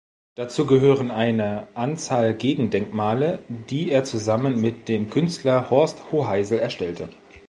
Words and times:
Dazu 0.33 0.65
gehören 0.65 1.11
eine 1.11 1.67
Anzahl 1.75 2.33
„Gegen-Denkmale“, 2.33 3.37
die 3.69 3.91
er 3.91 4.03
zusammen 4.03 4.59
mit 4.59 4.89
dem 4.89 5.11
Künstler 5.11 5.69
Horst 5.69 6.11
Hoheisel 6.11 6.57
erstellte. 6.57 7.07